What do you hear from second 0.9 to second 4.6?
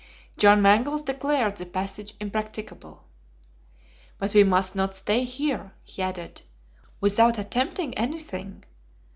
declared the passage impracticable. "But we